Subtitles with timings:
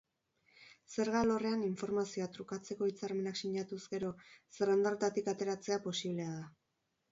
[0.93, 4.11] Zerga alorrean informazioa trukatzeko hitzarmenak sinatuz gero,
[4.57, 6.53] zerrenda horretatik ateratzea posiblea da.